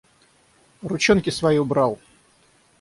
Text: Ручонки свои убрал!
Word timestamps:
Ручонки 0.81 1.29
свои 1.29 1.59
убрал! 1.59 1.99